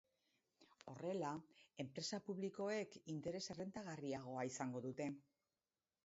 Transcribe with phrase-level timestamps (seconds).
[0.91, 1.33] Horrela,
[1.83, 5.07] enpresa publikoek interes errentagarriagoa izango dute.